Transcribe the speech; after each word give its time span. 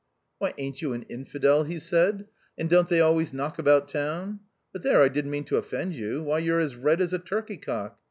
Why, 0.39 0.55
aint 0.57 0.81
you 0.81 0.93
an 0.93 1.03
infidel?" 1.09 1.61
he 1.65 1.77
said. 1.77 2.25
"And 2.57 2.67
don't 2.67 2.89
they 2.89 3.01
always 3.01 3.33
knock 3.33 3.59
about 3.59 3.87
town? 3.87 4.39
But 4.73 4.81
there, 4.81 5.03
I 5.03 5.09
didn't 5.09 5.29
mean 5.29 5.43
to 5.43 5.57
offend 5.57 5.93
you. 5.93 6.23
Why, 6.23 6.39
you're 6.39 6.59
as 6.59 6.75
red 6.75 7.01
as 7.01 7.13
a 7.13 7.19
turkey 7.19 7.57
cock 7.57 7.99